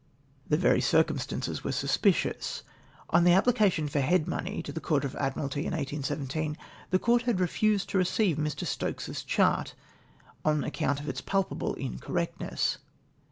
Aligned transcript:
The 0.49 0.57
very 0.57 0.81
circumstances 0.81 1.63
were 1.63 1.71
suspicious. 1.71 2.63
On 3.11 3.23
the 3.23 3.33
application 3.33 3.87
for 3.87 3.99
head 3.99 4.27
money 4.27 4.63
to 4.63 4.71
the 4.71 4.79
Court 4.81 5.05
of 5.05 5.15
Admiralty 5.15 5.59
in 5.59 5.73
1817, 5.73 6.57
the 6.89 6.97
Court 6.97 7.21
had 7.21 7.39
refused 7.39 7.87
to 7.89 7.99
receive 7.99 8.37
Mr. 8.37 8.65
Stokes's 8.65 9.23
chart, 9.23 9.75
on 10.43 10.63
account 10.63 11.01
of 11.01 11.07
its 11.07 11.21
palpable 11.21 11.75
incorrectness. 11.75 12.79